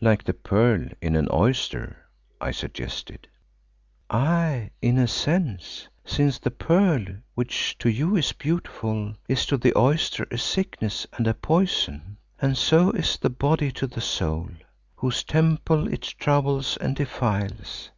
[0.00, 1.98] "Like the pearl in an oyster,"
[2.40, 3.28] I suggested.
[4.08, 9.76] "Aye, in a sense, since the pearl which to you is beautiful, is to the
[9.76, 14.48] oyster a sickness and a poison, and so is the body to the soul
[14.96, 17.90] whose temple it troubles and defiles.